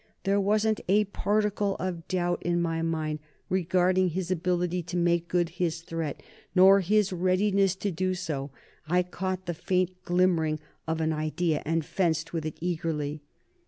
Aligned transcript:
There 0.23 0.41
wasn't 0.41 0.81
a 0.87 1.03
particle 1.03 1.75
of 1.75 2.07
doubt 2.07 2.41
in 2.41 2.59
my 2.59 2.81
mind 2.81 3.19
regarding 3.49 4.09
his 4.09 4.31
ability 4.31 4.81
to 4.81 4.97
make 4.97 5.27
good 5.27 5.49
his 5.49 5.81
threat, 5.81 6.23
nor 6.55 6.79
his 6.79 7.13
readiness 7.13 7.75
to 7.75 7.91
do 7.91 8.15
so. 8.15 8.49
I 8.87 9.03
caught 9.03 9.45
the 9.45 9.53
faint 9.53 9.91
glimmering 10.03 10.59
of 10.87 11.01
an 11.01 11.13
idea 11.13 11.61
and 11.67 11.85
fenced 11.85 12.33
with 12.33 12.47
it 12.47 12.57
eagerly. 12.59 13.21